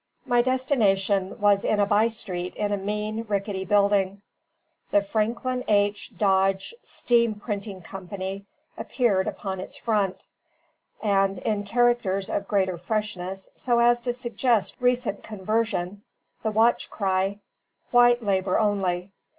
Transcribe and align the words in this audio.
My 0.25 0.41
destination 0.41 1.39
was 1.39 1.63
in 1.63 1.79
a 1.79 1.85
by 1.85 2.07
street 2.07 2.55
in 2.55 2.71
a 2.71 2.77
mean, 2.77 3.23
rickety 3.29 3.63
building; 3.65 4.23
"The 4.89 5.03
Franklin 5.03 5.63
H. 5.67 6.17
Dodge 6.17 6.73
Steam 6.81 7.35
Printing 7.35 7.83
Company" 7.83 8.47
appeared 8.79 9.27
upon 9.27 9.59
its 9.59 9.75
front, 9.77 10.25
and 11.03 11.37
in 11.37 11.65
characters 11.65 12.31
of 12.31 12.47
greater 12.47 12.79
freshness, 12.79 13.51
so 13.53 13.77
as 13.77 14.01
to 14.01 14.11
suggest 14.13 14.73
recent 14.79 15.21
conversion, 15.21 16.01
the 16.41 16.49
watch 16.49 16.89
cry, 16.89 17.37
"White 17.91 18.23
Labour 18.23 18.57
Only." 18.57 19.11